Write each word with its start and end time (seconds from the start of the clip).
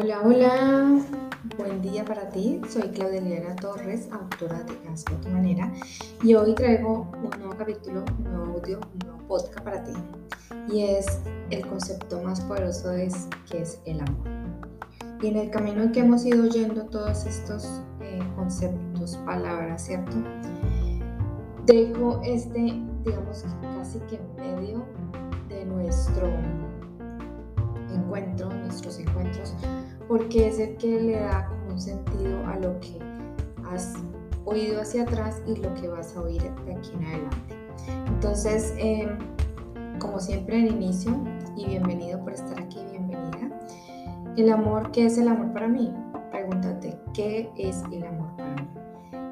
Hola, 0.00 0.20
hola, 0.24 1.00
buen 1.56 1.82
día 1.82 2.04
para 2.04 2.28
ti. 2.28 2.60
Soy 2.68 2.82
Claudia 2.90 3.18
Elena 3.18 3.56
Torres, 3.56 4.08
autora 4.12 4.62
de 4.62 4.88
Hazlo 4.88 5.16
a 5.16 5.20
tu 5.20 5.28
manera, 5.28 5.72
y 6.22 6.36
hoy 6.36 6.54
traigo 6.54 7.10
un 7.20 7.30
nuevo 7.36 7.56
capítulo, 7.58 8.04
un 8.16 8.22
nuevo 8.22 8.44
audio, 8.54 8.78
un 8.78 8.98
nuevo 9.00 9.26
podcast 9.26 9.60
para 9.64 9.82
ti. 9.82 9.92
Y 10.68 10.84
es 10.84 11.04
el 11.50 11.66
concepto 11.66 12.22
más 12.22 12.40
poderoso 12.42 12.92
es 12.92 13.26
que 13.50 13.62
es 13.62 13.80
el 13.86 13.98
amor. 13.98 14.28
Y 15.20 15.26
en 15.26 15.36
el 15.36 15.50
camino 15.50 15.82
en 15.82 15.90
que 15.90 15.98
hemos 15.98 16.24
ido 16.24 16.44
oyendo 16.44 16.84
todos 16.84 17.26
estos 17.26 17.82
eh, 18.00 18.20
conceptos, 18.36 19.16
palabras, 19.26 19.84
¿cierto? 19.84 20.16
Dejo 21.66 22.20
este, 22.22 22.80
digamos 23.04 23.44
casi 23.76 23.98
que 24.08 24.14
en 24.14 24.36
medio 24.36 24.84
de 25.48 25.64
nuestro 25.64 26.30
encuentro, 27.94 28.52
nuestros 28.52 28.98
encuentros, 28.98 29.54
porque 30.06 30.48
es 30.48 30.58
el 30.58 30.76
que 30.76 31.00
le 31.00 31.20
da 31.20 31.50
un 31.70 31.80
sentido 31.80 32.46
a 32.46 32.56
lo 32.56 32.78
que 32.80 32.98
has 33.70 33.94
oído 34.44 34.80
hacia 34.80 35.02
atrás 35.02 35.42
y 35.46 35.56
lo 35.56 35.72
que 35.74 35.88
vas 35.88 36.16
a 36.16 36.22
oír 36.22 36.42
de 36.42 36.74
aquí 36.74 36.90
en 36.94 37.04
adelante. 37.04 37.54
Entonces, 38.06 38.74
em, 38.78 39.18
como 39.98 40.18
siempre 40.20 40.58
en 40.58 40.68
inicio, 40.68 41.12
y 41.56 41.66
bienvenido 41.66 42.20
por 42.20 42.32
estar 42.32 42.58
aquí, 42.60 42.78
bienvenida. 42.90 43.50
El 44.36 44.50
amor, 44.50 44.90
¿qué 44.92 45.06
es 45.06 45.18
el 45.18 45.28
amor 45.28 45.52
para 45.52 45.68
mí? 45.68 45.92
Pregúntate, 46.30 46.96
¿qué 47.12 47.50
es 47.56 47.82
el 47.92 48.04
amor 48.04 48.34
para 48.36 48.54
mí? 48.54 48.68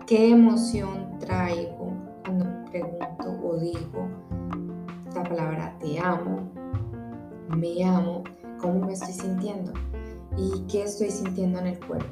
¿Qué 0.07 0.31
emoción 0.31 1.19
traigo 1.19 1.93
cuando 2.25 2.47
pregunto 2.71 3.41
o 3.45 3.57
digo 3.57 4.09
la 5.15 5.23
palabra 5.23 5.75
te 5.81 5.99
amo, 5.99 6.51
me 7.49 7.85
amo? 7.85 8.23
Cómo 8.61 8.87
me 8.87 8.93
estoy 8.93 9.13
sintiendo 9.13 9.73
y 10.37 10.65
qué 10.71 10.85
estoy 10.85 11.11
sintiendo 11.11 11.59
en 11.61 11.69
el 11.69 11.81
cuerpo. 11.81 12.07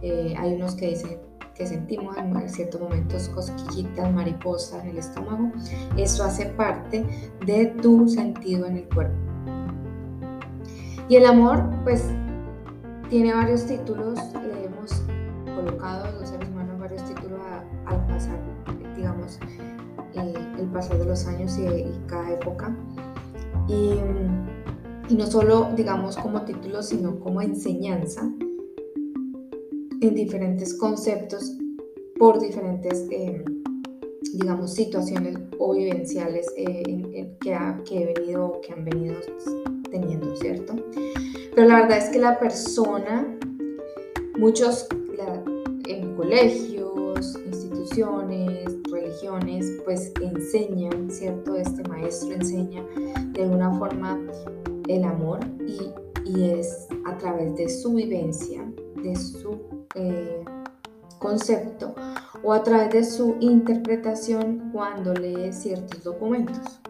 Eh, 0.00 0.34
hay 0.36 0.54
unos 0.54 0.74
que 0.74 0.88
dicen 0.88 1.18
que 1.54 1.66
sentimos 1.66 2.16
en 2.16 2.48
ciertos 2.48 2.80
momentos 2.80 3.28
cosquillitas, 3.28 4.12
mariposas 4.12 4.82
en 4.82 4.90
el 4.90 4.98
estómago. 4.98 5.52
Eso 5.96 6.24
hace 6.24 6.46
parte 6.46 7.04
de 7.46 7.66
tu 7.66 8.08
sentido 8.08 8.66
en 8.66 8.78
el 8.78 8.88
cuerpo. 8.88 9.14
Y 11.08 11.16
el 11.16 11.26
amor, 11.26 11.62
pues, 11.84 12.04
tiene 13.10 13.34
varios 13.34 13.66
títulos. 13.66 14.18
Le 14.34 14.64
hemos 14.64 15.02
colocado 15.54 16.10
los 16.18 16.30
seres 16.30 16.48
humanos 16.48 16.80
varios 16.80 17.04
títulos 17.04 17.40
al 17.86 18.06
pasar, 18.06 18.38
digamos, 18.96 19.38
eh, 20.14 20.34
el 20.58 20.66
paso 20.68 20.96
de 20.96 21.04
los 21.04 21.26
años 21.26 21.58
y, 21.58 21.66
y 21.66 22.02
cada 22.06 22.30
época. 22.30 22.74
Y 23.68 24.00
y 25.08 25.14
no 25.14 25.26
solo, 25.26 25.70
digamos, 25.76 26.16
como 26.16 26.42
título, 26.42 26.82
sino 26.82 27.18
como 27.20 27.42
enseñanza 27.42 28.22
en 30.00 30.14
diferentes 30.14 30.74
conceptos 30.74 31.56
por 32.18 32.40
diferentes, 32.40 33.06
eh, 33.10 33.44
digamos, 34.34 34.74
situaciones 34.74 35.38
o 35.58 35.74
vivenciales 35.74 36.46
eh, 36.56 37.36
que, 37.40 37.58
que, 37.84 38.02
he 38.02 38.14
venido 38.14 38.60
que 38.60 38.72
han 38.72 38.84
venido 38.84 39.16
teniendo, 39.90 40.34
¿cierto? 40.36 40.74
Pero 41.54 41.68
la 41.68 41.82
verdad 41.82 41.98
es 41.98 42.10
que 42.10 42.18
la 42.18 42.38
persona, 42.38 43.38
muchos 44.38 44.88
en 45.86 46.16
colegios, 46.16 47.38
instituciones, 47.46 48.76
religiones, 48.90 49.70
pues 49.84 50.12
enseñan, 50.20 51.10
¿cierto? 51.10 51.56
Este 51.56 51.82
maestro 51.88 52.32
enseña 52.32 52.84
de 53.32 53.42
alguna 53.42 53.72
forma 53.78 54.18
el 54.88 55.04
amor 55.04 55.40
y, 55.66 55.92
es 56.34 56.86
a 57.04 57.18
través 57.18 57.54
de 57.56 57.68
su 57.68 57.94
vivencia, 57.94 58.64
de 59.02 59.16
su 59.16 59.60
eh, 59.94 60.44
concepto 61.18 61.94
o 62.42 62.52
a 62.52 62.62
través 62.62 62.90
de 62.90 63.04
su 63.04 63.36
interpretación 63.40 64.70
cuando 64.72 65.12
lee 65.12 65.52
ciertos 65.52 66.02
documentos. 66.02 66.80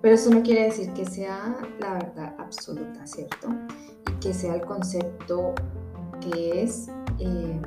Pero 0.00 0.14
eso 0.14 0.30
no 0.30 0.42
quiere 0.42 0.64
decir 0.64 0.92
que 0.92 1.04
sea 1.04 1.56
la 1.80 1.94
verdad 1.94 2.34
absoluta, 2.38 3.06
¿cierto? 3.06 3.48
Y 4.08 4.20
que 4.20 4.32
sea 4.32 4.54
el 4.54 4.62
concepto 4.62 5.54
que 6.20 6.62
es 6.62 6.88
eh, 7.18 7.60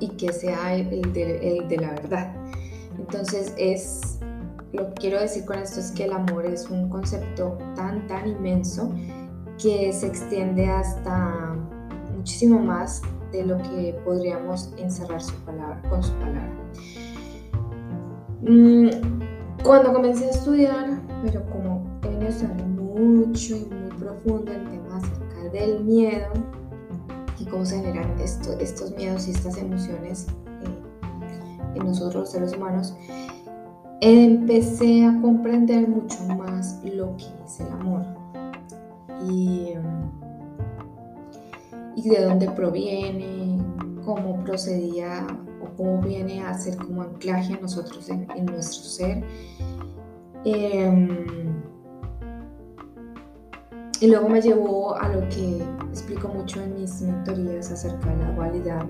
y 0.00 0.08
que 0.10 0.32
sea 0.32 0.74
el 0.74 1.12
de, 1.12 1.58
el 1.58 1.68
de 1.68 1.76
la 1.76 1.90
verdad. 1.90 2.34
Entonces 2.98 3.52
es 3.56 4.13
lo 4.74 4.88
que 4.88 4.94
quiero 4.94 5.20
decir 5.20 5.44
con 5.44 5.58
esto 5.58 5.80
es 5.80 5.92
que 5.92 6.04
el 6.04 6.12
amor 6.12 6.44
es 6.46 6.68
un 6.68 6.88
concepto 6.88 7.56
tan, 7.76 8.06
tan 8.08 8.26
inmenso 8.26 8.92
que 9.62 9.92
se 9.92 10.08
extiende 10.08 10.68
hasta 10.68 11.56
muchísimo 12.16 12.58
más 12.58 13.00
de 13.30 13.44
lo 13.44 13.56
que 13.58 13.96
podríamos 14.04 14.72
encerrar 14.76 15.22
su 15.22 15.34
palabra, 15.44 15.80
con 15.88 16.02
su 16.02 16.12
palabra. 16.14 16.50
Mm, 18.42 18.88
cuando 19.62 19.92
comencé 19.92 20.26
a 20.26 20.30
estudiar, 20.30 21.00
pero 21.22 21.44
como 21.50 21.86
he 22.02 22.08
venido 22.08 22.28
estudiando 22.28 22.82
mucho 22.82 23.56
y 23.56 23.66
muy 23.66 23.96
profundo 23.96 24.52
en 24.52 24.64
temas 24.70 25.04
acerca 25.04 25.50
del 25.52 25.84
miedo 25.84 26.26
y 27.38 27.46
cómo 27.46 27.64
se 27.64 27.76
generan 27.76 28.18
estos 28.18 28.90
miedos 28.96 29.28
y 29.28 29.30
estas 29.30 29.56
emociones 29.56 30.26
eh, 30.62 31.58
en 31.76 31.86
nosotros 31.86 32.14
los 32.14 32.30
seres 32.30 32.56
humanos, 32.56 32.94
empecé 34.00 35.04
a 35.04 35.20
comprender 35.20 35.88
mucho 35.88 36.22
más 36.36 36.80
lo 36.84 37.16
que 37.16 37.24
es 37.44 37.60
el 37.60 37.68
amor 37.68 38.04
y, 39.30 39.74
de 42.08 42.24
dónde 42.24 42.50
proviene, 42.50 43.58
cómo 44.04 44.44
procedía 44.44 45.26
o 45.62 45.76
cómo 45.76 46.02
viene 46.02 46.42
a 46.42 46.52
ser 46.52 46.76
como 46.76 47.02
anclaje 47.02 47.54
a 47.54 47.60
nosotros 47.60 48.10
en, 48.10 48.26
nuestro 48.46 48.84
ser. 48.84 49.24
Em, 50.44 51.08
y 54.00 54.06
luego 54.08 54.28
me 54.28 54.42
llevó 54.42 54.94
a 54.96 55.08
lo 55.08 55.26
que 55.30 55.62
explico 55.88 56.28
mucho 56.28 56.60
en 56.60 56.74
mis 56.78 57.00
mentorías 57.00 57.70
acerca 57.70 58.10
de 58.10 58.16
la 58.18 58.32
dualidad, 58.32 58.86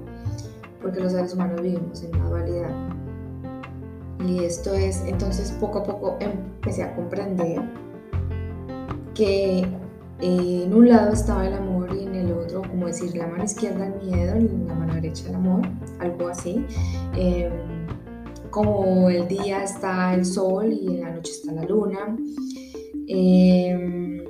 porque 0.82 0.98
los 0.98 1.12
seres 1.12 1.34
humanos 1.34 1.60
vivimos 1.62 2.02
en 2.02 2.16
una 2.16 2.28
dualidad 2.30 3.03
y 4.26 4.44
esto 4.44 4.74
es, 4.74 5.02
entonces 5.06 5.50
poco 5.52 5.78
a 5.78 5.84
poco 5.84 6.16
empecé 6.20 6.82
a 6.82 6.94
comprender 6.94 7.62
que 9.14 9.66
eh, 10.20 10.62
en 10.64 10.74
un 10.74 10.88
lado 10.88 11.12
estaba 11.12 11.46
el 11.46 11.54
amor 11.54 11.94
y 11.94 12.04
en 12.04 12.14
el 12.14 12.32
otro, 12.32 12.62
como 12.62 12.86
decir, 12.86 13.16
la 13.16 13.26
mano 13.26 13.44
izquierda 13.44 13.86
el 13.86 14.08
miedo 14.08 14.38
y 14.38 14.66
la 14.66 14.74
mano 14.74 14.94
derecha 14.94 15.28
el 15.28 15.34
amor, 15.34 15.62
algo 15.98 16.28
así. 16.28 16.64
Em, 17.16 17.52
como 18.50 19.10
el 19.10 19.26
día 19.26 19.64
está 19.64 20.14
el 20.14 20.24
sol 20.24 20.72
y 20.72 20.86
en 20.86 21.00
la 21.00 21.10
noche 21.10 21.32
está 21.32 21.52
la 21.52 21.64
luna. 21.64 22.16
Em, 23.08 24.24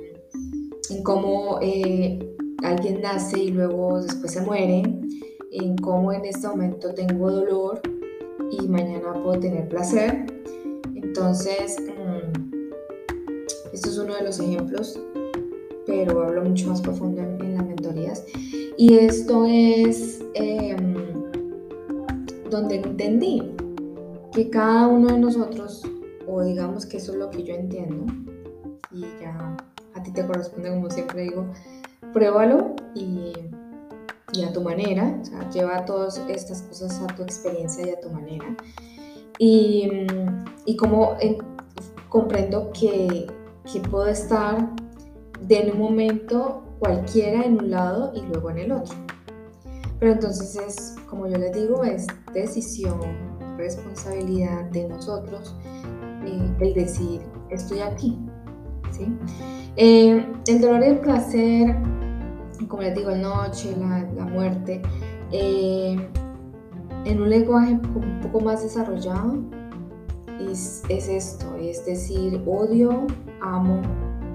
en 0.89 1.03
cómo 1.03 1.59
eh, 1.61 2.35
alguien 2.63 3.01
nace 3.01 3.39
y 3.39 3.51
luego 3.51 4.01
después 4.01 4.33
se 4.33 4.41
muere. 4.41 4.83
En 5.51 5.77
cómo 5.77 6.11
en 6.11 6.25
este 6.25 6.47
momento 6.47 6.93
tengo 6.93 7.31
dolor 7.31 7.81
y 8.51 8.67
mañana 8.67 9.13
puedo 9.13 9.39
tener 9.39 9.67
placer. 9.69 10.25
Entonces, 10.95 11.77
mm, 11.79 12.71
esto 13.73 13.89
es 13.89 13.97
uno 13.97 14.15
de 14.15 14.23
los 14.23 14.39
ejemplos, 14.39 14.99
pero 15.85 16.23
hablo 16.23 16.43
mucho 16.43 16.69
más 16.69 16.81
profundo 16.81 17.21
en, 17.21 17.55
las 17.55 17.65
mentorías. 17.65 18.23
Y 18.77 18.95
esto 18.95 19.45
es 19.45 20.23
em, 20.33 20.95
donde 22.49 22.75
entendí 22.75 23.55
que 24.33 24.49
cada 24.49 24.87
uno 24.87 25.07
de 25.07 25.19
nosotros, 25.19 25.83
o 26.27 26.43
digamos 26.43 26.85
que 26.85 26.97
eso 26.97 27.13
es 27.13 27.17
lo 27.17 27.29
que 27.29 27.43
yo 27.43 27.55
entiendo, 27.55 28.05
y 28.91 29.01
ya 29.21 29.57
a 29.93 30.03
ti 30.03 30.11
te 30.11 30.25
corresponde, 30.25 30.69
como 30.69 30.89
siempre 30.89 31.23
digo, 31.23 31.45
pruébalo 32.13 32.75
y 32.93 33.33
y 34.35 34.43
a 34.43 34.53
tu 34.53 34.61
manera, 34.61 35.19
lleva 35.53 35.85
todas 35.85 36.17
estas 36.29 36.61
cosas 36.63 37.01
a 37.01 37.07
tu 37.07 37.23
experiencia 37.23 37.85
y 37.85 37.89
a 37.89 37.99
tu 37.99 38.09
manera. 38.09 38.55
Y, 39.37 39.89
y 40.65 40.75
como 40.77 41.15
eh, 41.19 41.37
comprendo 42.09 42.71
que, 42.71 43.27
que 43.71 43.79
puedo 43.81 44.07
estar 44.07 44.69
de 45.41 45.71
un 45.71 45.79
momento 45.79 46.63
cualquiera 46.79 47.43
en 47.43 47.59
un 47.59 47.71
lado 47.71 48.11
y 48.15 48.21
luego 48.21 48.49
en 48.51 48.57
el 48.59 48.71
otro. 48.71 48.95
Pero 49.99 50.13
entonces 50.13 50.55
es, 50.55 50.95
como 51.09 51.27
yo 51.27 51.37
les 51.37 51.53
digo, 51.53 51.83
es 51.83 52.07
decisión, 52.33 52.99
responsabilidad 53.57 54.65
de 54.71 54.87
nosotros 54.89 55.55
eh, 56.25 56.55
el 56.59 56.73
decir, 56.73 57.21
estoy 57.49 57.79
aquí. 57.79 58.17
Eh, 59.77 60.25
el 60.47 60.61
dolor 60.61 60.81
y 60.83 60.87
el 60.87 60.99
placer 60.99 61.75
como 62.67 62.81
les 62.81 62.95
digo, 62.95 63.11
el 63.11 63.21
noche, 63.21 63.75
la, 63.77 64.25
muerte, 64.25 64.81
eh, 65.31 65.95
en 67.05 67.21
un 67.21 67.29
lenguaje 67.29 67.73
un 67.73 68.19
poco 68.21 68.39
más 68.41 68.63
desarrollado, 68.63 69.37
es, 70.39 70.83
esto, 70.89 71.55
es 71.55 71.85
decir, 71.85 72.41
odio, 72.45 73.07
amo, 73.41 73.81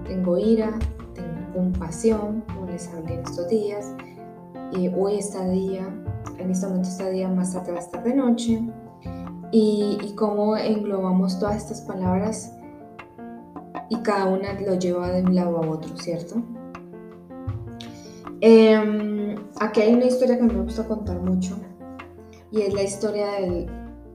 tengo 0.07 0.39
ira, 0.39 0.79
tengo 1.15 1.53
compasión, 1.55 2.43
como 2.53 2.67
les 2.67 2.89
hablé 2.89 3.15
en 3.15 3.21
estos 3.21 3.49
días. 3.49 3.95
Eh, 4.77 4.93
hoy 4.97 5.19
está 5.19 5.49
día, 5.49 5.87
en 6.39 6.51
este 6.51 6.67
momento 6.67 6.89
está 6.89 7.09
día, 7.11 7.29
más 7.29 7.53
tarde 7.53 7.73
va 7.73 7.79
a 7.79 7.83
estar 7.83 8.03
de 8.03 8.15
noche. 8.15 8.63
Y, 9.53 9.99
y 10.03 10.15
cómo 10.15 10.57
englobamos 10.57 11.41
todas 11.41 11.57
estas 11.57 11.81
palabras 11.81 12.55
y 13.89 13.97
cada 14.03 14.27
una 14.27 14.53
lo 14.61 14.75
lleva 14.77 15.11
de 15.11 15.23
un 15.23 15.35
lado 15.35 15.59
a 15.59 15.69
otro, 15.69 15.97
¿cierto? 15.97 16.41
Em, 18.43 19.37
aquí 19.61 19.83
hay 19.83 19.95
una 19.95 20.07
historia 20.07 20.39
que 20.39 20.45
me 20.45 20.63
gusta 20.63 20.87
contar 20.87 21.21
mucho 21.21 21.59
y 22.51 22.63
es 22.63 22.73
la 22.73 22.83
historia 22.83 23.33
del, 23.33 23.67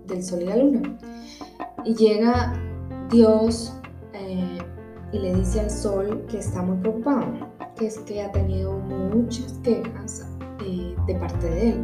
del 0.08 0.24
sol 0.24 0.42
y 0.42 0.46
la 0.46 0.58
luna. 0.58 0.98
Y 1.84 1.94
llega 1.94 2.54
Dios 3.12 3.74
eh, 4.14 4.58
y 5.12 5.20
le 5.20 5.36
dice 5.36 5.60
al 5.60 5.70
sol 5.70 6.26
que 6.30 6.40
está 6.40 6.62
muy 6.64 6.78
preocupado, 6.78 7.26
que 7.78 7.88
es 7.88 8.00
que 8.00 8.24
ha 8.24 8.32
tenido 8.32 8.74
muchas 8.74 9.54
quejas 9.64 10.26
eh, 10.66 10.96
de 11.06 11.16
parte 11.16 11.48
de 11.48 11.70
él, 11.70 11.84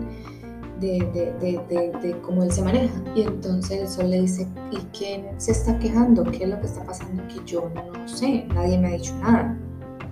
de, 0.79 0.99
de, 1.39 1.91
de, 2.01 2.21
cómo 2.21 2.43
él 2.43 2.51
se 2.51 2.63
maneja. 2.63 3.03
Y 3.15 3.21
entonces 3.21 3.81
el 3.81 3.87
sol 3.87 4.09
le 4.09 4.21
dice, 4.21 4.47
¿y 4.71 4.77
quién 4.97 5.39
se 5.39 5.51
está 5.51 5.77
quejando? 5.77 6.23
¿Qué 6.23 6.43
es 6.45 6.49
lo 6.49 6.59
que 6.59 6.65
está 6.65 6.83
pasando? 6.83 7.21
Que 7.27 7.39
yo 7.45 7.69
no 7.75 8.07
sé, 8.07 8.47
nadie 8.55 8.79
me 8.79 8.87
ha 8.87 8.91
dicho 8.93 9.13
nada. 9.17 9.57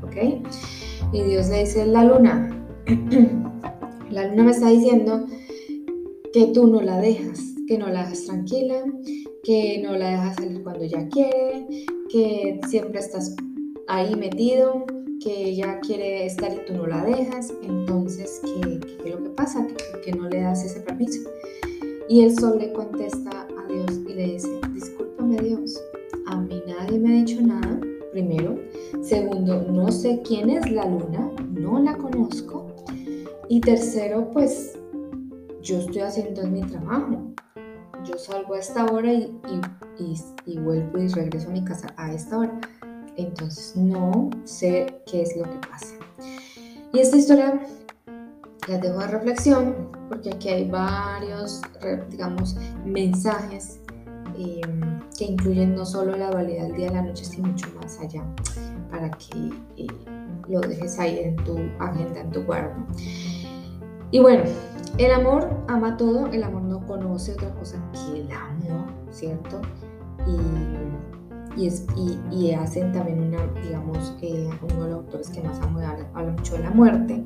¿Ok? 0.10 0.44
Y 1.14 1.22
Dios 1.24 1.50
le 1.50 1.60
dice, 1.60 1.86
la 1.86 2.04
luna, 2.04 2.50
la 4.10 4.28
luna 4.28 4.44
me 4.44 4.52
está 4.52 4.70
diciendo 4.70 5.26
que 6.34 6.48
tú 6.48 6.68
no 6.68 6.82
la 6.82 6.98
dejas, 7.00 7.56
que 7.68 7.78
no 7.78 7.88
la 7.88 8.02
dejas 8.02 8.26
tranquila, 8.26 8.84
que 9.44 9.82
no 9.84 9.96
la 9.96 10.10
dejas 10.12 10.36
salir 10.36 10.64
cuando 10.64 10.84
ella 10.84 11.08
quiere, 11.10 11.68
que 12.10 12.60
siempre 12.68 13.00
estás 13.00 13.36
ahí 13.88 14.16
metido, 14.16 14.86
que 15.24 15.50
ella 15.50 15.80
quiere 15.80 16.26
estar 16.26 16.52
y 16.52 16.66
tú 16.66 16.74
no 16.74 16.88
la 16.88 17.04
dejas. 17.04 17.54
Entonces, 17.62 18.42
¿qué, 18.44 18.80
qué 18.80 19.10
es 19.10 19.16
lo 19.16 19.24
que 19.24 19.30
pasa? 19.30 19.68
¿Por 19.92 20.02
qué 20.02 20.12
no 20.12 20.28
le 20.28 20.42
das 20.42 20.66
ese 20.66 20.80
permiso? 20.82 21.30
Y 22.08 22.24
el 22.24 22.36
sol 22.36 22.58
le 22.58 22.74
contesta 22.74 23.48
a 23.48 23.72
Dios 23.72 24.02
y 24.08 24.14
le 24.14 24.34
dice, 24.34 24.50
discúlpame 24.74 25.38
Dios, 25.38 25.80
a 26.26 26.38
mí 26.38 26.62
nadie 26.68 26.98
me 26.98 27.10
ha 27.10 27.24
dicho 27.24 27.40
nada, 27.42 27.80
primero. 28.12 28.58
Segundo, 29.02 29.62
no 29.62 29.92
sé 29.92 30.22
quién 30.26 30.50
es 30.50 30.70
la 30.72 30.86
luna, 30.86 31.32
no 31.52 31.80
la 31.80 31.96
conozco. 31.98 32.68
Y 33.48 33.62
tercero, 33.62 34.30
pues 34.32 34.78
yo 35.62 35.80
estoy 35.80 36.02
haciendo 36.02 36.46
mi 36.48 36.62
trabajo. 36.62 37.34
Yo 38.04 38.18
salgo 38.18 38.54
a 38.54 38.60
esta 38.60 38.86
hora 38.86 39.12
y, 39.14 39.30
vuelvo 40.60 40.98
y 40.98 41.08
regreso 41.08 41.50
a 41.50 41.52
mi 41.52 41.64
casa 41.64 41.88
a 41.98 42.14
esta 42.14 42.40
hora. 42.40 42.60
Entonces 43.16 43.76
no 43.76 44.30
sé 44.44 45.02
qué 45.06 45.24
es 45.24 45.36
lo 45.36 45.44
que 45.44 45.68
pasa. 45.68 45.96
Y 46.94 47.00
esta 47.00 47.18
historia 47.18 47.60
la 48.68 48.78
dejo 48.78 49.00
de 49.00 49.08
reflexión 49.08 49.90
porque 50.10 50.32
aquí 50.32 50.50
hay 50.50 50.70
varios, 50.70 51.62
digamos, 52.10 52.58
mensajes 52.86 53.80
em, 54.38 55.00
que 55.18 55.26
incluyen 55.26 55.76
no 55.76 55.86
solo 55.86 56.18
la 56.18 56.32
dualidad 56.32 56.64
del 56.64 56.76
día 56.76 56.88
y 56.88 56.94
la 56.94 57.02
noche, 57.04 57.24
sino 57.26 57.50
mucho 57.50 57.68
más 57.80 58.00
allá, 58.00 58.24
para 58.90 59.10
que 59.12 59.52
eh, 59.78 59.88
lo 60.48 60.62
dejes 60.62 61.00
ahí 61.00 61.20
en 61.20 61.36
tu 61.38 61.58
agenda, 61.80 62.22
en 62.22 62.32
tu 62.32 62.46
cuerpo. 62.46 62.82
Y 64.12 64.20
bueno, 64.20 64.44
el 64.98 65.12
amor 65.12 65.50
ama 65.68 65.96
todo, 65.98 66.28
el 66.28 66.44
amor 66.44 66.64
no 66.64 66.86
conoce 66.88 67.34
otra 67.34 67.54
cosa 67.56 67.78
que 67.94 68.22
el 68.22 68.32
amor, 68.32 68.88
¿cierto? 69.12 69.62
Y, 70.28 71.66
es, 71.66 71.86
hacen 72.58 72.94
también 72.94 73.22
una, 73.22 73.46
digamos, 73.62 74.16
eh, 74.22 74.50
uno 74.62 74.84
de 74.84 74.90
los 74.92 75.00
autores 75.00 75.30
que 75.30 75.42
más 75.42 75.60
amo 75.60 75.80
habla, 75.80 76.08
habla 76.14 76.32
mucho 76.32 76.56
de 76.56 76.64
la 76.64 76.72
muerte, 76.72 77.26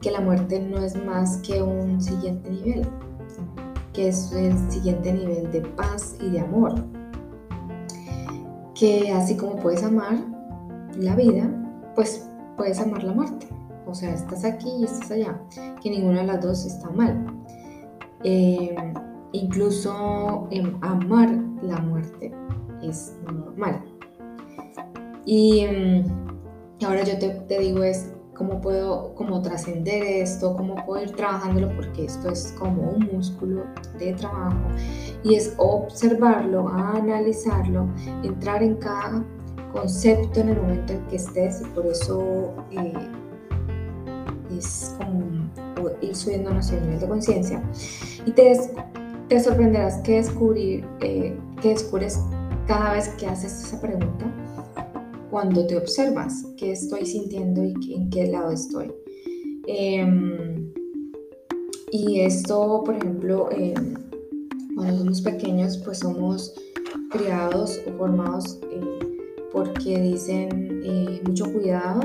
que 0.00 0.10
la 0.10 0.20
muerte 0.20 0.60
no 0.60 0.78
es 0.78 0.94
más 1.04 1.38
que 1.38 1.62
un 1.62 2.00
siguiente 2.00 2.50
nivel, 2.50 2.86
que 3.94 4.08
es 4.08 4.30
el 4.32 4.58
siguiente 4.70 5.12
nivel 5.12 5.50
de 5.52 5.62
paz 5.62 6.16
y 6.20 6.30
de 6.30 6.40
amor. 6.40 6.74
Que 8.74 9.12
así 9.12 9.36
como 9.36 9.56
puedes 9.56 9.82
amar 9.82 10.31
la 10.96 11.14
vida, 11.16 11.48
pues 11.94 12.28
puedes 12.56 12.80
amar 12.80 13.02
la 13.02 13.12
muerte. 13.12 13.46
O 13.86 13.94
sea, 13.94 14.14
estás 14.14 14.44
aquí 14.44 14.70
y 14.80 14.84
estás 14.84 15.10
allá, 15.10 15.40
que 15.82 15.90
ninguna 15.90 16.20
de 16.20 16.26
las 16.26 16.40
dos 16.40 16.64
está 16.64 16.90
mal. 16.90 17.26
Eh, 18.24 18.76
incluso 19.32 20.48
amar 20.80 21.30
la 21.62 21.78
muerte 21.78 22.32
es 22.82 23.16
normal. 23.24 23.82
Y 25.24 25.66
mm, 25.66 26.84
ahora 26.84 27.04
yo 27.04 27.18
te, 27.18 27.58
digo 27.58 27.82
es 27.82 28.12
cómo 28.34 28.60
puedo 28.60 29.14
como 29.14 29.42
trascender 29.42 30.02
esto, 30.02 30.56
cómo 30.56 30.76
puedo 30.86 31.02
ir 31.02 31.12
trabajándolo, 31.12 31.74
porque 31.76 32.06
esto 32.06 32.30
es 32.30 32.54
como 32.58 32.90
un 32.90 33.08
músculo 33.12 33.64
de 33.98 34.14
trabajo 34.14 34.68
y 35.22 35.34
es 35.34 35.54
observarlo, 35.58 36.68
analizarlo, 36.68 37.88
entrar 38.22 38.62
en 38.62 38.76
cada 38.76 39.24
concepto 39.72 40.40
en 40.40 40.50
el 40.50 40.60
momento 40.60 40.92
en 40.92 41.06
que 41.06 41.16
estés 41.16 41.62
y 41.62 41.64
por 41.66 41.86
eso 41.86 42.52
eh, 42.70 42.92
es 44.56 44.94
como 44.98 45.88
ir 46.00 46.14
subiendo 46.14 46.52
nuestro 46.52 46.80
nivel 46.80 47.00
de 47.00 47.08
conciencia 47.08 47.62
y 48.26 48.32
te, 48.32 48.58
te 49.28 49.40
sorprenderás 49.40 49.96
que 50.02 50.16
descubrir, 50.16 50.84
eh, 51.00 51.36
que 51.60 51.70
descubres 51.70 52.18
cada 52.66 52.92
vez 52.94 53.08
que 53.10 53.26
haces 53.26 53.64
esa 53.64 53.80
pregunta 53.80 54.26
cuando 55.30 55.66
te 55.66 55.76
observas 55.78 56.44
qué 56.58 56.72
estoy 56.72 57.06
sintiendo 57.06 57.64
y 57.64 57.94
en 57.94 58.10
qué 58.10 58.26
lado 58.26 58.52
estoy. 58.52 58.92
Em, 59.66 60.70
y 61.90 62.20
esto, 62.20 62.82
por 62.84 62.96
ejemplo, 62.96 63.48
em, 63.50 63.94
cuando 64.74 64.98
somos 64.98 65.22
pequeños, 65.22 65.78
pues 65.78 66.00
somos 66.00 66.54
criados 67.10 67.80
o 67.86 67.96
formados 67.96 68.58
porque 69.52 70.00
dicen 70.00 70.82
eh, 70.84 71.20
mucho 71.24 71.52
cuidado 71.52 72.00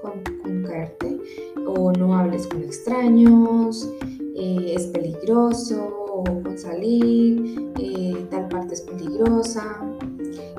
con, 0.00 0.22
con 0.42 0.62
caerte 0.62 1.18
o 1.66 1.92
no 1.92 2.16
hables 2.16 2.46
con 2.46 2.62
extraños, 2.62 3.88
eh, 4.34 4.74
es 4.76 4.86
peligroso, 4.86 6.02
o 6.12 6.24
con 6.24 6.58
salir, 6.58 7.72
eh, 7.78 8.26
tal 8.30 8.48
parte 8.48 8.74
es 8.74 8.82
peligrosa. 8.82 9.80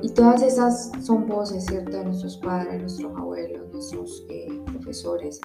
Y 0.02 0.10
todas 0.10 0.42
esas 0.42 0.92
son 1.02 1.26
voces, 1.26 1.64
¿cierto?, 1.64 1.96
de 1.96 2.04
nuestros 2.04 2.36
padres, 2.36 2.80
nuestros 2.80 3.16
abuelos, 3.16 3.72
nuestros 3.72 4.26
eh, 4.28 4.62
profesores. 4.66 5.40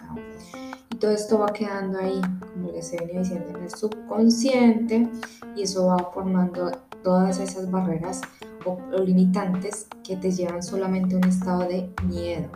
Y 0.92 0.96
todo 0.98 1.12
esto 1.12 1.40
va 1.40 1.48
quedando 1.48 2.00
ahí, 2.00 2.20
como 2.54 2.72
les 2.72 2.92
he 2.94 2.98
venido 2.98 3.20
diciendo, 3.20 3.50
en 3.50 3.64
el 3.64 3.70
subconsciente 3.70 5.10
y 5.56 5.62
eso 5.62 5.88
va 5.88 6.12
formando 6.14 6.72
todas 7.04 7.40
esas 7.40 7.70
barreras 7.72 8.22
o, 8.66 8.78
o 8.94 9.04
limitantes 9.04 9.88
que 10.04 10.16
te 10.18 10.32
llevan 10.32 10.64
solamente 10.64 11.16
a 11.16 11.18
un 11.18 11.26
estado 11.26 11.62
de 11.62 11.90
miedo. 12.08 12.50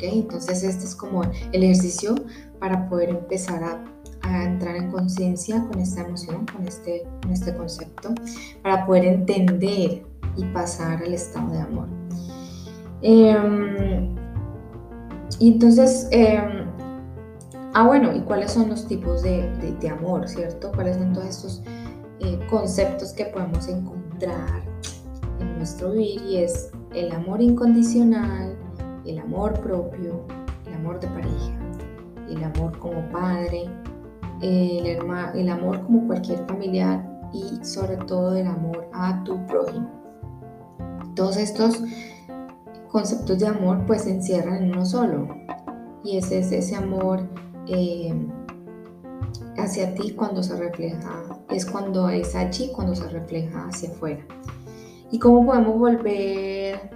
Entonces 0.00 0.62
este 0.62 0.84
es 0.84 0.94
como 0.94 1.22
el 1.52 1.62
ejercicio 1.62 2.14
para 2.58 2.88
poder 2.88 3.10
empezar 3.10 3.62
a, 3.62 3.84
entrar 4.42 4.74
en 4.76 4.90
conciencia 4.90 5.62
con 5.68 5.78
esta 5.80 6.00
emoción, 6.00 6.46
con 6.46 6.66
este, 6.66 7.06
con 7.20 7.30
este 7.30 7.54
concepto, 7.54 8.14
para 8.62 8.86
poder 8.86 9.04
entender 9.04 10.06
y 10.36 10.44
pasar 10.54 11.02
al 11.02 11.12
estado 11.12 11.52
de 11.52 11.60
amor. 11.60 11.88
Em, 13.02 14.16
y 15.38 15.52
entonces, 15.52 16.08
em, 16.10 16.66
ah 17.74 17.86
bueno, 17.86 18.16
¿y 18.16 18.20
cuáles 18.20 18.52
son 18.52 18.70
los 18.70 18.86
tipos 18.88 19.22
de, 19.22 19.50
de, 19.78 19.88
amor, 19.90 20.26
cierto? 20.26 20.72
¿Cuáles 20.74 20.96
son 20.96 21.12
todos 21.12 21.26
estos 21.26 21.62
eh, 22.20 22.40
conceptos 22.48 23.12
que 23.12 23.26
podemos 23.26 23.68
encontrar 23.68 24.03
en 25.40 25.56
nuestro 25.58 25.92
vivir? 25.92 26.22
Y 26.22 26.36
es 26.38 26.70
el 26.94 27.12
amor 27.12 27.40
incondicional, 27.40 28.56
el 29.04 29.18
amor 29.18 29.60
propio, 29.60 30.24
el 30.66 30.74
amor 30.74 31.00
de 31.00 31.08
pareja, 31.08 31.52
el 32.28 32.42
amor 32.44 32.78
como 32.78 33.08
padre, 33.10 33.68
el, 34.40 35.48
amor 35.50 35.82
como 35.82 36.06
cualquier 36.06 36.44
familiar 36.46 37.04
y 37.32 37.64
sobre 37.64 37.96
todo 37.96 38.36
el 38.36 38.46
amor 38.46 38.88
a 38.92 39.22
tu 39.24 39.44
prójimo. 39.46 39.90
Todos 41.14 41.36
estos 41.36 41.82
conceptos 42.88 43.38
de 43.38 43.46
amor 43.46 43.84
pues 43.86 44.02
se 44.02 44.10
encierran 44.10 44.62
en 44.62 44.72
uno 44.72 44.86
solo 44.86 45.28
y 46.04 46.18
ese 46.18 46.40
es 46.40 46.52
ese 46.52 46.76
amor 46.76 47.28
eh, 47.66 48.14
hacia 49.56 49.94
ti 49.94 50.12
cuando 50.12 50.42
se 50.42 50.56
refleja, 50.56 51.38
es 51.50 51.66
cuando 51.66 52.08
es 52.08 52.34
allí 52.34 52.70
cuando 52.72 52.94
se 52.94 53.08
refleja 53.08 53.66
hacia 53.68 53.90
afuera. 53.90 54.24
¿Y 55.10 55.18
cómo 55.18 55.46
podemos 55.46 55.78
volver 55.78 56.90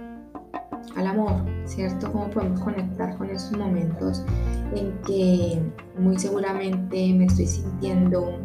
al 0.95 1.07
amor, 1.07 1.45
¿cierto? 1.65 2.11
¿Cómo 2.11 2.29
podemos 2.29 2.59
conectar 2.61 3.17
con 3.17 3.29
esos 3.29 3.57
momentos 3.57 4.23
en 4.75 4.99
que 5.03 5.61
muy 5.97 6.17
seguramente 6.19 7.13
me 7.13 7.25
estoy 7.25 7.45
sintiendo, 7.45 8.37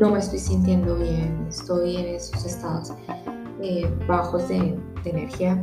no 0.00 0.10
me 0.10 0.18
estoy 0.18 0.38
sintiendo 0.38 0.96
bien, 0.96 1.46
estoy 1.48 1.96
en 1.96 2.14
esos 2.16 2.44
estados 2.44 2.92
eh, 3.62 3.90
bajos 4.06 4.48
de, 4.48 4.78
energía 5.04 5.62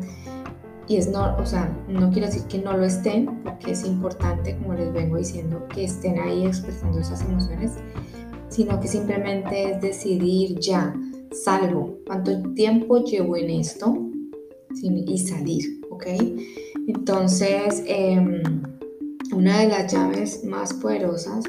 y 0.91 0.97
es 0.97 1.07
no, 1.07 1.37
o 1.37 1.45
sea, 1.45 1.73
no 1.87 2.11
quiero 2.11 2.27
decir 2.27 2.43
que 2.49 2.57
no 2.57 2.75
lo 2.75 2.83
estén, 2.83 3.41
porque 3.43 3.71
es 3.71 3.85
importante, 3.85 4.57
como 4.57 4.73
les 4.73 4.91
vengo 4.91 5.17
diciendo, 5.17 5.65
que 5.73 5.85
estén 5.85 6.19
ahí 6.19 6.45
expresando 6.45 6.99
esas 6.99 7.21
emociones, 7.21 7.71
sino 8.49 8.77
que 8.77 8.89
simplemente 8.89 9.71
es 9.71 9.81
decidir 9.81 10.59
ya, 10.59 10.93
salgo, 11.31 11.97
cuánto 12.05 12.41
tiempo 12.55 13.05
llevo 13.05 13.37
en 13.37 13.51
esto 13.51 13.97
y 14.83 15.17
salir, 15.17 15.79
¿ok? 15.89 16.07
Entonces, 16.87 17.83
em, 17.87 18.41
una 19.33 19.59
de 19.59 19.67
las 19.69 19.93
llaves 19.93 20.43
más 20.43 20.73
poderosas 20.73 21.45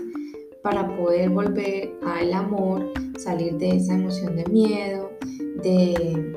para 0.63 0.97
poder 0.97 1.31
volver 1.31 1.91
al 2.07 2.33
amor, 2.33 2.93
salir 3.19 3.55
de 3.55 3.71
esa 3.71 3.95
emoción 3.95 4.37
de 4.37 4.45
miedo, 4.45 5.11
de, 5.65 6.33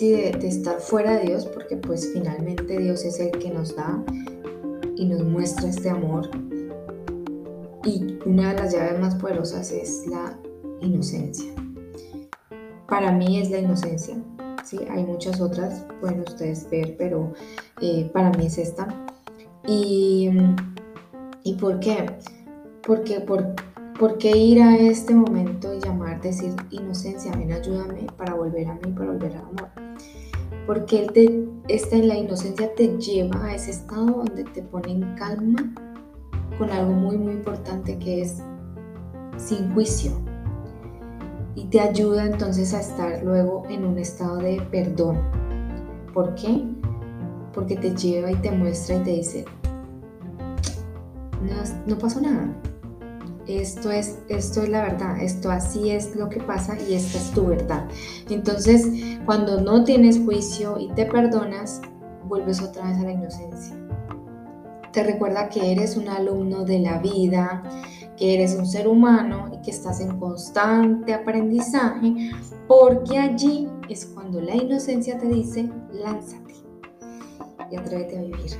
em, 0.00 0.38
de, 0.38 0.48
estar 0.48 0.80
fuera 0.80 1.18
de 1.18 1.26
Dios, 1.26 1.46
porque 1.46 1.76
pues 1.76 2.10
finalmente 2.12 2.78
Dios 2.78 3.04
es 3.04 3.20
el 3.20 3.30
que 3.32 3.50
nos 3.50 3.74
da 3.76 4.02
y 4.96 5.06
nos 5.06 5.24
muestra 5.24 5.68
este 5.68 5.90
amor. 5.90 6.28
Y 7.84 8.18
una 8.24 8.54
de 8.54 8.60
las 8.60 8.72
llaves 8.72 8.98
más 8.98 9.14
poderosas 9.16 9.70
es 9.70 10.06
la 10.06 10.38
inocencia. 10.80 11.52
Para 12.88 13.12
mí 13.12 13.40
es 13.40 13.50
la 13.50 13.58
inocencia. 13.58 14.16
¿sí? 14.64 14.78
Hay 14.90 15.04
muchas 15.04 15.40
otras, 15.40 15.84
pueden 16.00 16.20
ustedes 16.20 16.68
ver, 16.70 16.96
pero 16.96 17.32
eh, 17.80 18.10
para 18.12 18.30
mí 18.30 18.46
es 18.46 18.58
esta. 18.58 18.88
Y, 19.66 20.30
¿Y 21.42 21.54
por 21.54 21.80
qué? 21.80 22.06
Porque 22.82 23.20
por, 23.20 23.54
¿Por 23.98 24.18
qué 24.18 24.36
ir 24.36 24.60
a 24.60 24.76
este 24.76 25.14
momento 25.14 25.72
y 25.72 25.78
llamar, 25.78 26.20
decir, 26.20 26.52
inocencia, 26.70 27.30
ven, 27.30 27.52
ayúdame 27.52 28.08
para 28.16 28.34
volver 28.34 28.66
a 28.66 28.74
mí, 28.74 28.92
para 28.92 29.12
volver 29.12 29.36
al 29.36 29.42
amor? 29.42 29.68
Porque 30.66 30.98
él 30.98 31.12
te, 31.12 31.48
esta 31.68 31.96
la 31.98 32.16
inocencia 32.16 32.74
te 32.74 32.98
lleva 32.98 33.44
a 33.44 33.54
ese 33.54 33.70
estado 33.70 34.06
donde 34.06 34.42
te 34.42 34.62
pone 34.62 34.90
en 34.90 35.14
calma 35.14 35.72
con 36.58 36.70
algo 36.70 36.92
muy, 36.92 37.16
muy 37.16 37.34
importante 37.34 37.96
que 38.00 38.22
es 38.22 38.42
sin 39.36 39.72
juicio. 39.74 40.10
Y 41.54 41.66
te 41.66 41.78
ayuda 41.78 42.26
entonces 42.26 42.74
a 42.74 42.80
estar 42.80 43.22
luego 43.22 43.62
en 43.70 43.84
un 43.84 44.00
estado 44.00 44.38
de 44.38 44.60
perdón. 44.72 45.20
¿Por 46.12 46.34
qué? 46.34 46.64
Porque 47.52 47.76
te 47.76 47.94
lleva 47.94 48.32
y 48.32 48.36
te 48.36 48.50
muestra 48.50 48.96
y 48.96 49.04
te 49.04 49.10
dice, 49.10 49.44
no, 51.40 51.54
no 51.86 51.96
pasó 51.96 52.20
nada 52.20 52.52
esto 53.46 53.90
es, 53.90 54.18
esto 54.28 54.62
es 54.62 54.68
la 54.68 54.82
verdad, 54.82 55.20
esto 55.20 55.50
así 55.50 55.90
es 55.90 56.16
lo 56.16 56.28
que 56.28 56.40
pasa 56.40 56.76
y 56.88 56.94
esta 56.94 57.18
es 57.18 57.30
tu 57.32 57.46
verdad. 57.46 57.86
Entonces, 58.30 58.86
cuando 59.24 59.60
no 59.60 59.84
tienes 59.84 60.18
juicio 60.18 60.78
y 60.78 60.88
te 60.92 61.06
perdonas, 61.06 61.82
vuelves 62.24 62.62
otra 62.62 62.88
vez 62.88 62.98
a 62.98 63.02
la 63.02 63.12
inocencia. 63.12 63.76
Te 64.92 65.02
recuerda 65.02 65.48
que 65.48 65.72
eres 65.72 65.96
un 65.96 66.08
alumno 66.08 66.64
de 66.64 66.78
la 66.78 66.98
vida, 66.98 67.62
que 68.16 68.34
eres 68.34 68.54
un 68.54 68.66
ser 68.66 68.88
humano 68.88 69.50
y 69.52 69.60
que 69.62 69.72
estás 69.72 70.00
en 70.00 70.18
constante 70.18 71.12
aprendizaje, 71.12 72.30
porque 72.68 73.18
allí 73.18 73.68
es 73.88 74.06
cuando 74.06 74.40
la 74.40 74.54
inocencia 74.54 75.18
te 75.18 75.26
dice, 75.26 75.68
lánzate 75.92 76.54
y 77.70 77.76
atrévete 77.76 78.18
a 78.18 78.22
vivir. 78.22 78.52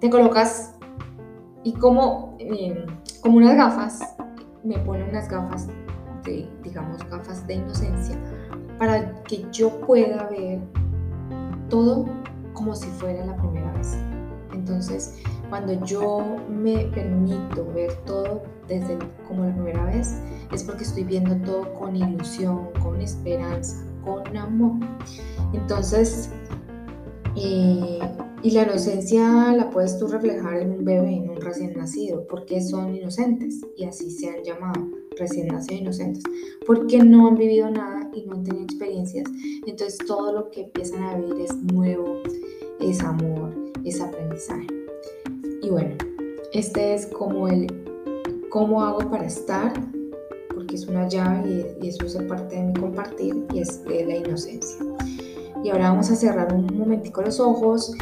Te 0.00 0.10
colocas 0.10 0.72
y 1.62 1.72
como... 1.74 2.36
Eh, 2.38 2.84
como 3.26 3.38
unas 3.38 3.56
gafas, 3.56 3.98
me 4.62 4.78
pone 4.78 5.02
unas 5.02 5.28
gafas 5.28 5.66
de, 6.22 6.48
digamos, 6.62 7.02
gafas 7.10 7.44
de 7.48 7.54
inocencia, 7.54 8.16
para 8.78 9.20
que 9.24 9.44
yo 9.50 9.80
pueda 9.80 10.28
ver 10.28 10.60
todo 11.68 12.06
como 12.52 12.76
si 12.76 12.86
fuera 12.86 13.26
la 13.26 13.36
primera 13.36 13.72
vez. 13.72 13.98
Entonces, 14.52 15.24
cuando 15.48 15.72
yo 15.84 16.36
me 16.48 16.84
permito 16.94 17.66
ver 17.74 17.94
todo 18.04 18.44
desde 18.68 18.96
como 19.26 19.44
la 19.44 19.52
primera 19.54 19.84
vez, 19.86 20.22
es 20.52 20.62
porque 20.62 20.84
estoy 20.84 21.02
viendo 21.02 21.34
todo 21.44 21.74
con 21.74 21.96
ilusión, 21.96 22.68
con 22.80 23.00
esperanza, 23.00 23.84
con 24.04 24.36
amor. 24.36 24.86
Entonces, 25.52 26.30
eh, 27.34 27.98
y 28.42 28.50
la 28.50 28.62
inocencia 28.62 29.52
la 29.54 29.70
puedes 29.70 29.98
tú 29.98 30.06
reflejar 30.06 30.58
en 30.58 30.70
un 30.70 30.84
bebé, 30.84 31.14
en 31.14 31.30
un 31.30 31.40
recién 31.40 31.74
nacido, 31.76 32.26
porque 32.28 32.60
son 32.60 32.94
inocentes 32.94 33.60
y 33.76 33.84
así 33.84 34.10
se 34.10 34.28
han 34.28 34.44
llamado, 34.44 34.86
recién 35.18 35.48
nacidos 35.48 35.80
inocentes, 35.80 36.22
porque 36.66 36.98
no 36.98 37.28
han 37.28 37.36
vivido 37.36 37.70
nada 37.70 38.10
y 38.12 38.24
no 38.26 38.34
han 38.34 38.44
tenido 38.44 38.64
experiencias. 38.64 39.24
Entonces 39.66 39.98
todo 40.06 40.32
lo 40.32 40.50
que 40.50 40.62
empiezan 40.62 41.02
a 41.02 41.16
vivir 41.16 41.40
es 41.40 41.56
nuevo, 41.56 42.22
es 42.80 43.00
amor, 43.00 43.54
es 43.84 44.00
aprendizaje. 44.00 44.66
Y 45.62 45.70
bueno, 45.70 45.96
este 46.52 46.94
es 46.94 47.06
como 47.06 47.48
el 47.48 47.66
cómo 48.50 48.82
hago 48.82 49.10
para 49.10 49.26
estar, 49.26 49.72
porque 50.54 50.76
es 50.76 50.86
una 50.86 51.08
llave 51.08 51.74
y, 51.82 51.88
eso 51.88 52.06
es 52.06 52.16
parte 52.24 52.56
de 52.56 52.62
mi 52.62 52.74
compartir 52.74 53.44
y 53.52 53.60
es 53.60 53.82
la 53.86 54.16
inocencia. 54.16 54.78
Y 55.64 55.70
ahora 55.70 55.90
vamos 55.90 56.10
a 56.10 56.16
cerrar 56.16 56.54
un 56.54 56.66
momentico 56.78 57.22
los 57.22 57.40
ojos 57.40 57.92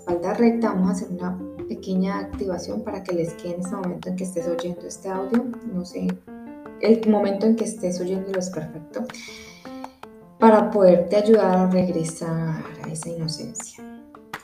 espalda 0.00 0.32
recta, 0.34 0.70
vamos 0.70 0.88
a 0.88 0.92
hacer 0.92 1.08
una 1.10 1.38
pequeña 1.68 2.18
activación 2.18 2.82
para 2.82 3.02
que 3.02 3.14
les 3.14 3.34
quede 3.34 3.54
en 3.54 3.60
este 3.60 3.76
momento 3.76 4.08
en 4.08 4.16
que 4.16 4.24
estés 4.24 4.48
oyendo 4.48 4.80
este 4.86 5.08
audio. 5.08 5.44
No 5.72 5.84
sé, 5.84 6.08
el 6.80 7.08
momento 7.10 7.46
en 7.46 7.56
que 7.56 7.64
estés 7.64 8.00
oyéndolo 8.00 8.38
es 8.38 8.50
perfecto. 8.50 9.04
Para 10.38 10.70
poderte 10.70 11.16
ayudar 11.16 11.54
a 11.54 11.70
regresar 11.70 12.64
a 12.82 12.88
esa 12.90 13.10
inocencia. 13.10 13.84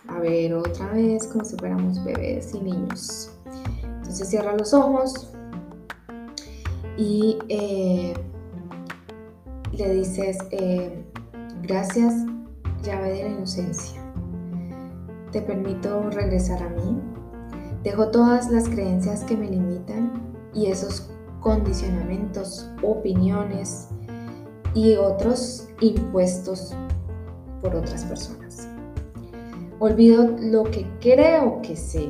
A 0.09 0.21
ver 0.21 0.53
otra 0.55 0.93
vez 0.93 1.27
como 1.27 1.45
si 1.45 1.57
fuéramos 1.57 2.05
bebés 2.05 2.55
y 2.55 2.61
niños. 2.61 3.31
Entonces 3.83 4.29
cierra 4.29 4.55
los 4.55 4.75
ojos 4.75 5.33
y 6.99 7.39
eh, 7.49 8.15
le 9.73 9.95
dices, 9.95 10.39
eh, 10.51 11.03
gracias, 11.63 12.15
llave 12.83 13.11
de 13.11 13.23
la 13.25 13.29
inocencia 13.31 14.06
te 15.33 15.43
permito 15.43 16.11
regresar 16.11 16.63
a 16.63 16.69
mí. 16.69 17.01
Dejo 17.83 18.11
todas 18.11 18.51
las 18.51 18.69
creencias 18.69 19.25
que 19.25 19.37
me 19.37 19.49
limitan 19.49 20.35
y 20.55 20.67
esos 20.67 21.11
condicionamientos, 21.41 22.71
opiniones 22.83 23.89
y 24.75 24.95
otros 24.95 25.69
impuestos 25.81 26.75
por 27.63 27.75
otras 27.75 28.05
personas. 28.05 28.69
Olvido 29.79 30.37
lo 30.41 30.65
que 30.65 30.87
creo 31.01 31.61
que 31.63 31.77
sé 31.77 32.09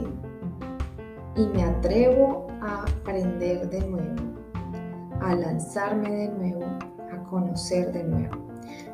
y 1.37 1.47
me 1.49 1.65
atrevo 1.65 2.47
a 2.63 2.83
aprender 2.83 3.69
de 3.69 3.81
nuevo, 3.81 4.15
a 5.21 5.35
lanzarme 5.35 6.11
de 6.11 6.29
nuevo, 6.29 6.65
a 7.13 7.23
conocer 7.25 7.93
de 7.93 8.05
nuevo. 8.05 8.47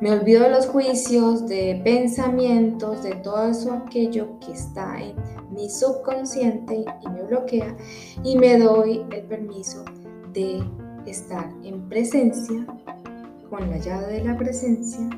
Me 0.03 0.11
olvido 0.11 0.43
de 0.43 0.51
los 0.51 0.67
juicios, 0.67 1.47
de 1.47 1.81
pensamientos, 1.85 3.05
de 3.05 3.15
todo 3.15 3.47
eso 3.47 3.73
aquello 3.73 4.37
que 4.41 4.51
está 4.51 5.01
en 5.01 5.15
mi 5.55 5.71
subconsciente 5.71 6.85
y 7.03 7.09
me 7.09 7.23
bloquea 7.23 7.77
y 8.25 8.37
me 8.37 8.59
doy 8.59 9.07
el 9.13 9.23
permiso 9.27 9.85
de 10.33 10.61
estar 11.07 11.49
en 11.63 11.89
presencia, 11.89 12.67
con 13.49 13.71
la 13.71 13.79
llave 13.79 14.15
de 14.15 14.25
la 14.25 14.37
presencia, 14.37 15.09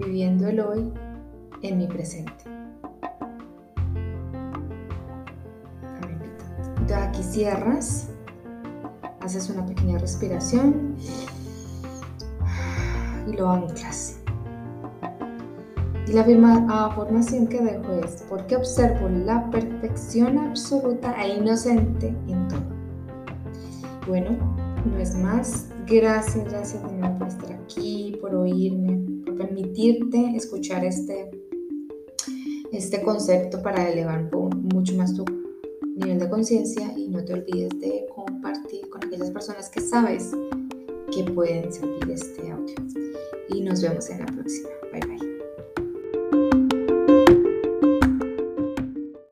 viviendo 0.00 0.48
el 0.48 0.58
hoy 0.58 0.92
en 1.62 1.78
mi 1.78 1.86
presente. 1.86 2.32
Entonces 6.70 6.96
aquí 6.96 7.22
cierras, 7.22 8.08
haces 9.20 9.48
una 9.48 9.64
pequeña 9.64 9.96
respiración 9.98 10.96
y 13.28 13.36
lo 13.36 13.48
anclas. 13.48 14.20
Y 16.06 16.12
la 16.12 16.22
afirmación 16.22 17.46
que 17.48 17.60
dejo 17.60 17.92
es, 18.02 18.24
porque 18.28 18.56
observo 18.56 19.08
la 19.08 19.50
perfección 19.50 20.38
absoluta 20.38 21.14
e 21.22 21.36
inocente 21.36 22.14
en 22.28 22.48
todo. 22.48 22.62
Bueno, 24.06 24.30
no 24.86 24.98
es 24.98 25.14
más. 25.16 25.68
Gracias, 25.86 26.44
gracias 26.50 26.82
de 26.82 27.08
por 27.18 27.28
estar 27.28 27.52
aquí, 27.52 28.16
por 28.20 28.34
oírme, 28.34 29.22
por 29.24 29.36
permitirte 29.36 30.34
escuchar 30.34 30.84
este, 30.84 31.30
este 32.72 33.02
concepto 33.02 33.62
para 33.62 33.88
elevar 33.88 34.30
mucho 34.74 34.94
más 34.96 35.14
tu 35.14 35.24
nivel 35.96 36.18
de 36.18 36.30
conciencia 36.30 36.92
y 36.96 37.08
no 37.08 37.24
te 37.24 37.34
olvides 37.34 37.78
de 37.80 38.06
compartir 38.14 38.88
con 38.88 39.04
aquellas 39.04 39.30
personas 39.30 39.68
que 39.68 39.80
sabes 39.80 40.32
pueden 41.24 41.72
servir 41.72 42.10
este 42.10 42.50
audio 42.50 42.76
y 43.48 43.60
nos 43.62 43.82
vemos 43.82 44.08
en 44.10 44.20
la 44.20 44.26
próxima. 44.26 44.68
Bye 44.92 45.06
bye. 45.06 45.27